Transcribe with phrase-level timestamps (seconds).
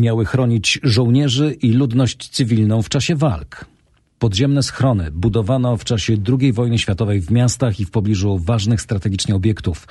[0.00, 3.64] Miały chronić żołnierzy i ludność cywilną w czasie walk.
[4.18, 9.34] Podziemne schrony budowano w czasie II wojny światowej w miastach i w pobliżu ważnych strategicznie
[9.34, 9.86] obiektów.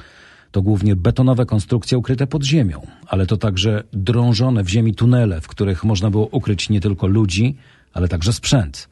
[0.52, 5.48] To głównie betonowe konstrukcje ukryte pod ziemią, ale to także drążone w ziemi tunele, w
[5.48, 7.56] których można było ukryć nie tylko ludzi,
[7.94, 8.90] ale także sprzęt.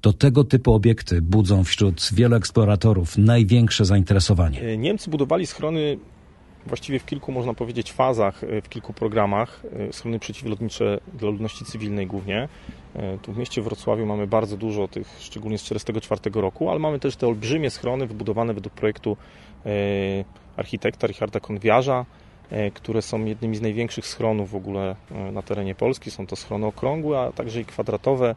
[0.00, 4.76] To tego typu obiekty budzą wśród wielu eksploratorów największe zainteresowanie.
[4.76, 5.98] Niemcy budowali schrony
[6.70, 9.62] właściwie w kilku, można powiedzieć, fazach, e, w kilku programach.
[9.88, 12.48] E, Schrony przeciwlotnicze dla ludności cywilnej głównie.
[13.22, 17.16] Tu w mieście Wrocławiu mamy bardzo dużo tych, szczególnie z 1944 roku, ale mamy też
[17.16, 19.16] te olbrzymie schrony wybudowane według projektu
[20.56, 22.06] architekta Richarda Konwiarza,
[22.74, 24.96] które są jednymi z największych schronów w ogóle
[25.32, 26.10] na terenie Polski.
[26.10, 28.34] Są to schrony okrągłe, a także i kwadratowe,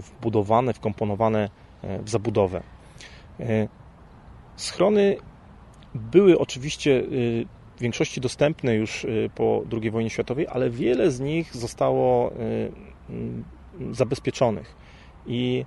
[0.00, 1.50] wbudowane, wkomponowane
[1.82, 2.62] w zabudowę.
[4.56, 5.16] Schrony
[5.96, 7.02] były oczywiście
[7.76, 12.32] w większości dostępne już po II wojnie światowej, ale wiele z nich zostało
[13.90, 14.74] zabezpieczonych.
[15.26, 15.64] I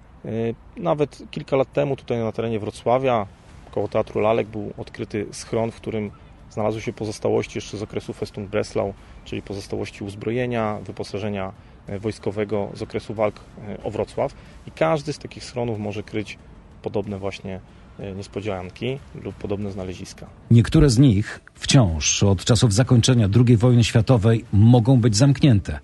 [0.78, 3.28] nawet kilka lat temu tutaj na terenie Wrocławia,
[3.72, 6.12] koło Teatru Lalek, był odkryty schron, w którym
[6.50, 8.94] znalazły się pozostałości jeszcze z okresu Festung Breslau,
[9.26, 11.54] czyli pozostałości uzbrojenia, wyposażenia
[12.00, 13.40] wojskowego z okresu walk
[13.84, 14.34] o Wrocław.
[14.68, 16.38] I każdy z takich schronów może kryć
[16.82, 17.60] podobne właśnie
[18.16, 20.28] niespodzianki lub podobne znaleziska.
[20.52, 25.80] Niektóre z nich wciąż od czasów zakończenia II wojny światowej mogą być zamknięte.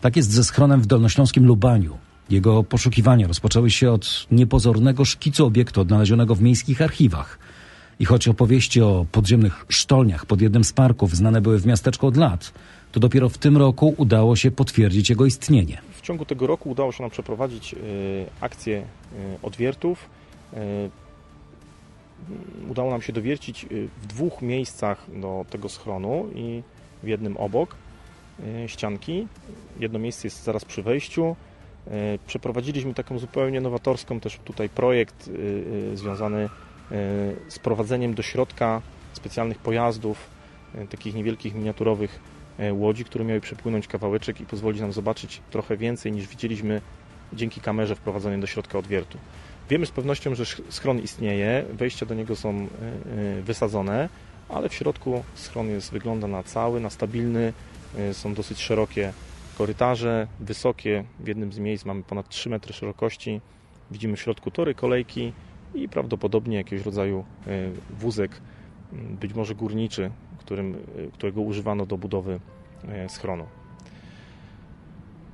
[0.00, 1.98] Tak jest ze schronem w dolnośląskim Lubaniu.
[2.30, 7.38] Jego poszukiwania rozpoczęły się od niepozornego szkicu obiektu odnalezionego w miejskich archiwach.
[7.98, 12.16] I choć opowieści o podziemnych sztolniach pod jednym z parków znane były w miasteczku od
[12.16, 12.52] lat,
[12.92, 15.78] to dopiero w tym roku udało się potwierdzić jego istnienie.
[15.92, 17.74] W ciągu tego roku udało się nam przeprowadzić
[18.40, 18.82] akcję
[19.42, 20.19] odwiertów
[22.70, 23.66] udało nam się dowiercić
[24.02, 26.62] w dwóch miejscach do tego schronu i
[27.02, 27.76] w jednym obok
[28.66, 29.26] ścianki.
[29.80, 31.36] Jedno miejsce jest zaraz przy wejściu.
[32.26, 35.30] Przeprowadziliśmy taką zupełnie nowatorską też tutaj projekt
[35.94, 36.48] związany
[37.48, 40.30] z prowadzeniem do środka specjalnych pojazdów,
[40.90, 42.20] takich niewielkich, miniaturowych
[42.72, 46.80] łodzi, które miały przepłynąć kawałeczek i pozwolić nam zobaczyć trochę więcej niż widzieliśmy
[47.32, 49.18] dzięki kamerze wprowadzonej do środka odwiertu.
[49.70, 52.68] Wiemy z pewnością, że schron istnieje, wejścia do niego są
[53.42, 54.08] wysadzone,
[54.48, 57.52] ale w środku schron jest, wygląda na cały, na stabilny,
[58.12, 59.12] są dosyć szerokie
[59.58, 63.40] korytarze, wysokie, w jednym z miejsc mamy ponad 3 metry szerokości,
[63.90, 65.32] widzimy w środku tory, kolejki
[65.74, 67.24] i prawdopodobnie jakiegoś rodzaju
[67.90, 68.40] wózek,
[68.92, 70.76] być może górniczy, którym,
[71.12, 72.40] którego używano do budowy
[73.08, 73.46] schronu.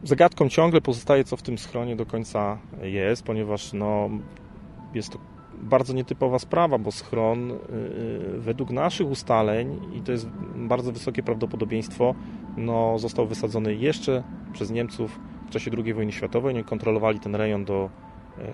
[0.06, 4.10] Zagadką ciągle pozostaje, co w tym schronie do końca jest, ponieważ no,
[4.94, 5.18] jest to
[5.62, 7.58] bardzo nietypowa sprawa, bo schron yy,
[8.38, 12.14] według naszych ustaleń, i to jest bardzo wysokie prawdopodobieństwo,
[12.56, 14.22] no, został wysadzony jeszcze
[14.52, 16.54] przez Niemców w czasie II wojny światowej.
[16.54, 17.90] Oni kontrolowali ten rejon do
[18.38, 18.44] yy,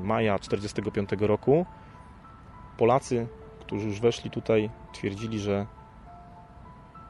[0.00, 1.66] maja 1945 roku.
[2.76, 3.26] Polacy,
[3.60, 5.66] którzy już weszli tutaj, twierdzili, że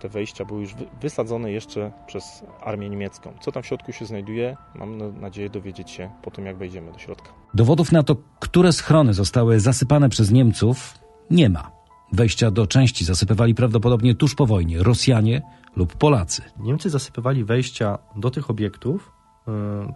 [0.04, 3.32] te wejścia były już wysadzone jeszcze przez armię niemiecką.
[3.40, 6.98] Co tam w środku się znajduje, mam nadzieję dowiedzieć się po tym, jak wejdziemy do
[6.98, 7.28] środka.
[7.54, 10.98] Dowodów na to, które schrony zostały zasypane przez Niemców,
[11.30, 11.70] nie ma.
[12.12, 15.42] Wejścia do części zasypywali prawdopodobnie tuż po wojnie Rosjanie
[15.76, 16.42] lub Polacy.
[16.58, 19.12] Niemcy zasypywali wejścia do tych obiektów,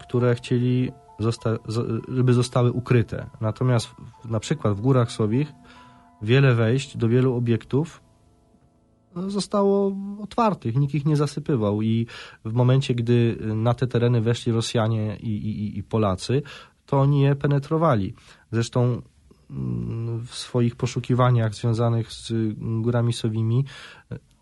[0.00, 0.92] które chcieli,
[2.08, 3.26] żeby zostały ukryte.
[3.40, 5.52] Natomiast na przykład w Górach Sowich
[6.22, 8.07] wiele wejść do wielu obiektów
[9.26, 12.06] zostało otwartych, nikt ich nie zasypywał i
[12.44, 16.42] w momencie, gdy na te tereny weszli Rosjanie i, i, i Polacy,
[16.86, 18.14] to oni je penetrowali.
[18.52, 19.02] Zresztą
[20.26, 23.64] w swoich poszukiwaniach związanych z Górami Sowimi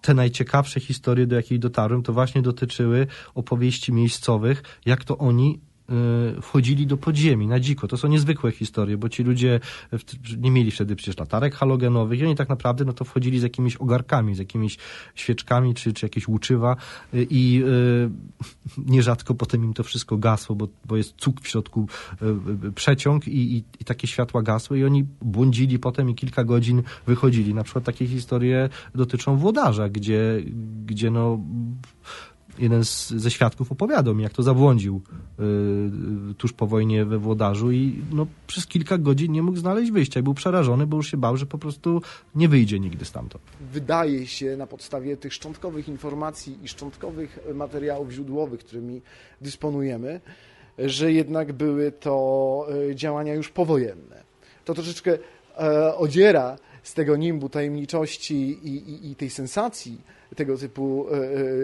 [0.01, 5.61] te najciekawsze historie, do jakich dotarłem, to właśnie dotyczyły opowieści miejscowych, jak to oni
[6.43, 7.89] wchodzili do podziemi na dziko.
[7.89, 9.61] To są niezwykłe historie, bo ci ludzie
[10.39, 13.77] nie mieli wtedy przecież latarek halogenowych i oni tak naprawdę no to wchodzili z jakimiś
[13.77, 14.79] ogarkami, z jakimiś
[15.15, 16.77] świeczkami czy, czy jakieś łuczywa
[17.13, 18.11] i yy,
[18.95, 21.89] nierzadko potem im to wszystko gasło, bo, bo jest cuk w środku,
[22.75, 27.55] przeciąg i, i, i takie światła gasły i oni błądzili potem i kilka godzin wychodzili.
[27.55, 30.43] Na przykład takie historie dotyczą włodarza, gdzie,
[30.87, 31.41] gdzie no
[32.59, 35.03] jeden z, ze świadków opowiadał mi, jak to zabłądził
[36.31, 40.21] y, tuż po wojnie we Włodarzu i no, przez kilka godzin nie mógł znaleźć wyjścia
[40.21, 42.03] i był przerażony, bo już się bał, że po prostu
[42.35, 43.45] nie wyjdzie nigdy stamtąd.
[43.73, 49.03] Wydaje się na podstawie tych szczątkowych informacji i szczątkowych materiałów źródłowych, którymi
[49.41, 50.21] dysponujemy,
[50.79, 54.23] że jednak były to działania już powojenne.
[54.65, 55.19] To troszeczkę
[55.59, 56.57] e, odziera
[56.87, 60.01] z tego nimbu tajemniczości i, i, i tej sensacji
[60.37, 61.07] tego typu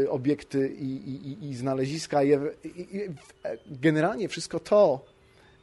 [0.04, 2.22] e, obiekty i, i, znaleziska.
[2.22, 2.40] Je,
[3.66, 5.04] generalnie wszystko to,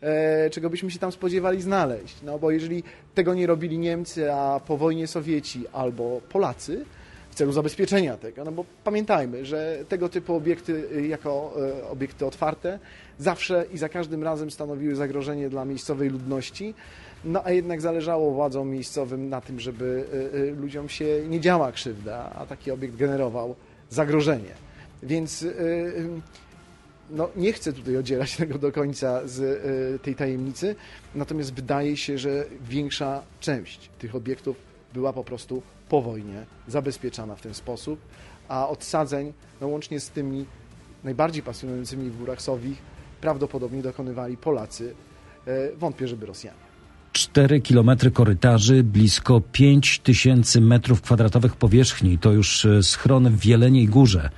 [0.02, 2.16] e, czego byśmy się tam spodziewali znaleźć.
[2.24, 2.84] No bo jeżeli
[3.16, 6.86] tego nie robili Niemcy, a po wojnie Sowieci albo Polacy,
[7.32, 11.54] w celu zabezpieczenia tego, no bo pamiętajmy, że tego typu obiekty jako
[11.92, 12.80] obiekty otwarte
[13.18, 16.74] zawsze i za każdym razem stanowiły zagrożenie dla miejscowej ludności,
[17.26, 21.72] no a jednak zależało władzom miejscowym na tym, żeby y, y, ludziom się nie działa
[21.72, 23.56] krzywda, a taki obiekt generował
[23.90, 24.54] zagrożenie.
[25.04, 26.10] Więc y,
[27.10, 29.62] no, nie chcę tutaj odzierać tego do końca z
[30.02, 30.76] tej tajemnicy,
[31.16, 34.58] natomiast wydaje się, że większa część tych obiektów
[34.94, 38.00] była po prostu po wojnie zabezpieczana w ten sposób,
[38.48, 40.46] a odsadzeń, no łącznie z tymi
[41.04, 42.78] najbardziej pasjonującymi w górach Sowich,
[43.22, 44.96] prawdopodobnie dokonywali Polacy,
[45.48, 46.69] e, wątpię, żeby Rosjanie.
[47.34, 52.18] 4 kilometry korytarzy, blisko 5 tysięcy metrów kwadratowych powierzchni.
[52.18, 54.30] To już e, schron w Jeleniej Górze.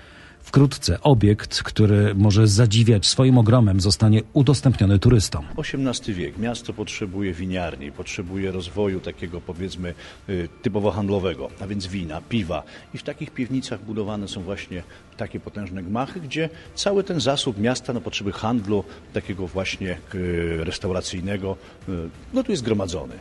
[0.44, 5.46] Wkrótce obiekt, który może zadziwiać swoim ogromem, zostanie udostępniony turystom.
[5.58, 6.38] XVIII wiek.
[6.38, 9.94] Miasto potrzebuje winiarni, potrzebuje rozwoju takiego powiedzmy
[10.30, 12.64] y, typowo handlowego, a więc wina, piwa.
[12.94, 14.84] I w takich piwnicach budowane są właśnie
[15.18, 18.84] takie potężne gmachy, gdzie cały ten zasób miasta na potrzeby handlu,
[19.14, 21.58] takiego właśnie y, restauracyjnego,
[21.90, 21.92] y,
[22.34, 23.16] no tu jest zgromadzony.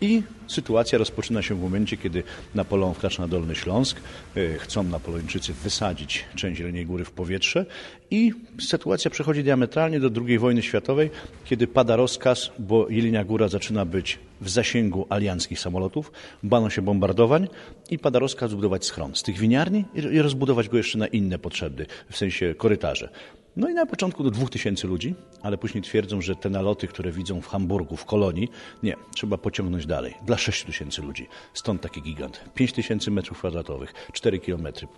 [0.00, 2.22] I sytuacja rozpoczyna się w momencie, kiedy
[2.54, 4.00] Napoleon wkracza na Dolny Śląsk.
[4.36, 7.66] E, chcą Napoleończycy wysadzić część Jeleniej Góry w powietrze
[8.10, 11.10] i sytuacja przechodzi diametralnie do II wojny światowej,
[11.44, 16.12] kiedy pada rozkaz, bo Jelenia Góra zaczyna być w zasięgu alianckich samolotów,
[16.42, 17.48] bano się bombardowań
[17.90, 21.86] i pada rozkaz zbudować schron z tych winiarni i rozbudować go jeszcze na inne potrzeby,
[22.10, 23.08] w sensie korytarze.
[23.56, 27.40] No i na początku do 2000 ludzi, ale później twierdzą, że te naloty, które widzą
[27.40, 28.48] w Hamburgu, w Kolonii,
[28.82, 30.14] nie, trzeba pociągnąć dalej.
[30.26, 31.28] Dla 6000 ludzi.
[31.54, 32.44] Stąd taki gigant.
[32.54, 34.88] 5000 metrów kwadratowych, 4 kilometry.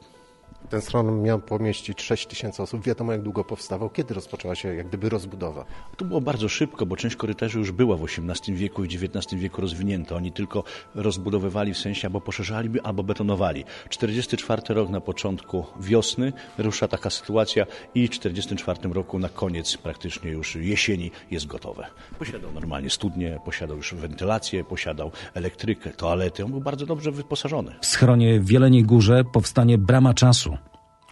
[0.70, 2.84] Ten schron miał pomieścić 6 tysięcy osób.
[2.84, 5.64] Wiadomo, jak długo powstawał, kiedy rozpoczęła się jak gdyby rozbudowa.
[5.96, 9.60] To było bardzo szybko, bo część korytarzy już była w XVIII wieku i XIX wieku
[9.60, 10.16] rozwinięta.
[10.16, 10.64] Oni tylko
[10.94, 13.64] rozbudowywali w sensie albo poszerzali, albo betonowali.
[13.88, 20.30] 44 rok na początku wiosny rusza taka sytuacja i w 44 roku na koniec praktycznie
[20.30, 21.86] już jesieni jest gotowe.
[22.18, 26.44] Posiadał normalnie studnie, posiadał już wentylację, posiadał elektrykę, toalety.
[26.44, 27.74] On był bardzo dobrze wyposażony.
[27.80, 30.56] W schronie w Jeleniej Górze powstanie brama czasu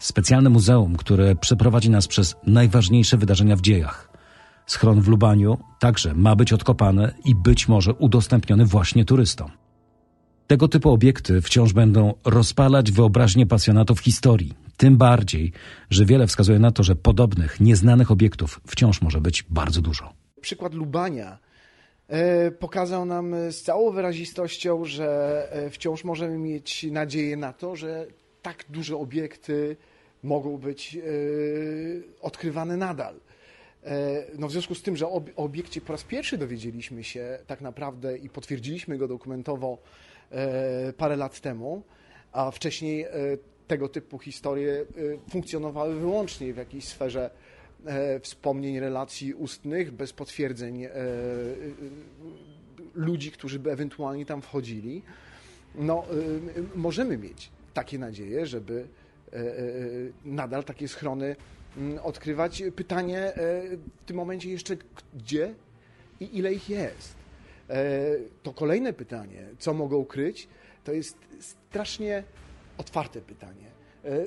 [0.00, 4.10] Specjalne muzeum, które przeprowadzi nas przez najważniejsze wydarzenia w dziejach.
[4.66, 9.50] Schron w Lubaniu także ma być odkopane i być może udostępniony właśnie turystom.
[10.46, 14.54] Tego typu obiekty wciąż będą rozpalać wyobraźnię pasjonatów historii.
[14.76, 15.52] Tym bardziej,
[15.90, 20.12] że wiele wskazuje na to, że podobnych, nieznanych obiektów wciąż może być bardzo dużo.
[20.40, 21.38] Przykład Lubania
[22.08, 25.08] e, pokazał nam z całą wyrazistością, że
[25.52, 28.06] e, wciąż możemy mieć nadzieję na to, że
[28.42, 29.76] tak duże obiekty
[30.22, 31.00] mogą być e,
[32.20, 33.14] odkrywane nadal.
[33.84, 37.60] E, no w związku z tym, że o obiekcie po raz pierwszy dowiedzieliśmy się tak
[37.60, 39.78] naprawdę i potwierdziliśmy go dokumentowo
[40.30, 41.82] e, parę lat temu,
[42.32, 43.06] a wcześniej
[43.66, 44.84] tego typu historie
[45.30, 47.30] funkcjonowały wyłącznie w jakiejś sferze
[48.20, 50.86] wspomnień, relacji ustnych, bez potwierdzeń
[52.94, 55.02] ludzi, którzy by ewentualnie tam wchodzili.
[55.74, 56.04] No,
[56.74, 58.88] możemy mieć takie nadzieje, żeby
[59.32, 59.62] E, e,
[60.24, 61.36] nadal takie schrony
[61.76, 62.62] mm, odkrywać.
[62.76, 63.32] Pytanie e,
[63.76, 64.76] w tym momencie jeszcze
[65.14, 65.54] gdzie
[66.20, 67.20] i ile ich jest.
[68.42, 70.48] To kolejne pytanie, co mogą kryć,
[70.84, 72.24] to jest strasznie
[72.78, 73.70] otwarte pytanie.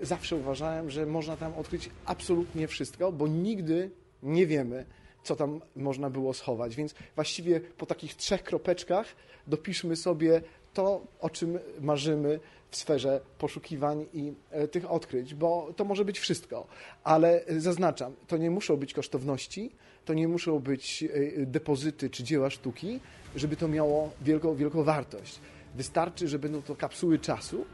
[0.01, 3.89] Zawsze uważałem, że można tam odkryć absolutnie wszystko, bo nigdy
[4.23, 4.85] nie wiemy,
[5.23, 6.75] co tam można było schować.
[6.75, 9.05] Więc właściwie po takich trzech kropeczkach
[9.47, 10.41] dopiszmy sobie
[10.73, 12.39] to, o czym marzymy
[12.73, 16.67] w sferze poszukiwań i e, tych odkryć, bo to może być wszystko.
[17.03, 19.71] Ale e, zaznaczam, to nie muszą być kosztowności,
[20.05, 22.99] to nie muszą być e, depozyty czy dzieła sztuki,
[23.35, 25.39] żeby to miało wielką, wielką wartość.
[25.75, 27.65] Wystarczy, że będą to kapsuły czasu,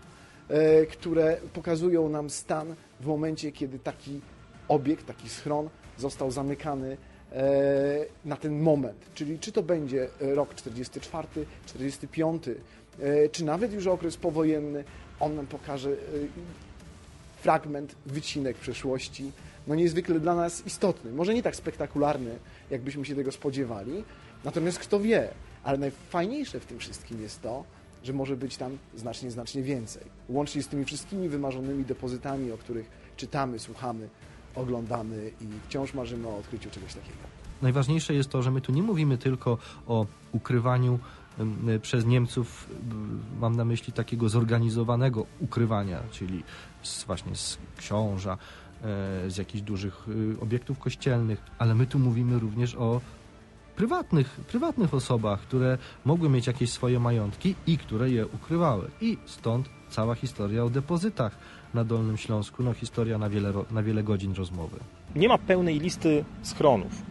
[0.91, 4.21] które pokazują nam stan w momencie, kiedy taki
[4.67, 6.97] obiekt, taki schron został zamykany
[8.25, 8.97] na ten moment.
[9.13, 11.27] Czyli czy to będzie rok 44,
[11.65, 12.88] 45, E,
[13.31, 14.83] czy nawet już okres powojenny,
[15.19, 15.95] on nam pokaże e,
[17.41, 19.31] fragment, wycinek przeszłości,
[19.67, 21.11] no niezwykle dla nas istotny.
[21.11, 22.39] Może nie tak spektakularny,
[22.71, 24.03] jakbyśmy się tego spodziewali,
[24.43, 25.29] natomiast kto wie,
[25.63, 27.63] ale najfajniejsze w tym wszystkim jest to,
[28.03, 30.03] że może być tam znacznie, znacznie więcej.
[30.29, 34.09] Łącznie z tymi wszystkimi wymarzonymi depozytami, o których czytamy, słuchamy,
[34.55, 37.17] oglądamy i wciąż marzymy o odkryciu czegoś takiego.
[37.61, 40.99] Najważniejsze jest to, że my tu nie mówimy tylko o ukrywaniu
[41.81, 42.69] przez Niemców,
[43.39, 46.43] mam na myśli takiego zorganizowanego ukrywania, czyli
[46.83, 52.39] z, właśnie z książa, e, z jakichś dużych y, obiektów kościelnych, ale my tu mówimy
[52.39, 53.01] również o
[53.75, 58.91] prywatnych, prywatnych osobach, które mogły mieć jakieś swoje majątki i które je ukrywały.
[59.01, 61.37] I stąd cała historia o depozytach
[61.73, 64.79] na Dolnym Śląsku, no historia na wiele, na wiele godzin rozmowy.
[65.15, 67.01] Nie ma pełnej listy schronów,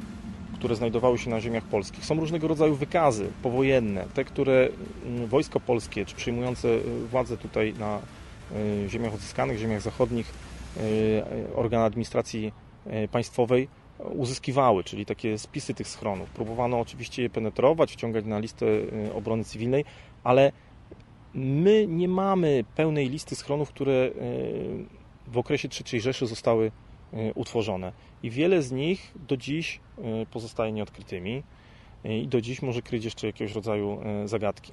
[0.58, 2.04] które znajdowały się na ziemiach polskich.
[2.04, 4.68] Są różnego rodzaju wykazy powojenne, te, które
[5.06, 7.98] mm, wojsko polskie, czy przyjmujące y, władzę tutaj na
[8.84, 10.34] y, ziemiach odzyskanych, ziemiach zachodnich,
[10.76, 11.22] y,
[11.54, 12.52] organy administracji
[13.12, 16.30] państwowej uzyskiwały, czyli takie spisy tych schronów.
[16.30, 18.66] Próbowano oczywiście je penetrować, wciągać na listę
[19.14, 19.84] obrony cywilnej,
[20.24, 20.52] ale
[21.34, 24.10] my nie mamy pełnej listy schronów, które
[25.26, 26.70] w okresie III Rzeszy zostały
[27.34, 27.92] utworzone.
[28.22, 29.80] I wiele z nich do dziś
[30.22, 31.42] y, pozostaje nieodkrytymi
[32.04, 34.72] y, i do dziś może kryć jeszcze jakiegoś rodzaju zagadki.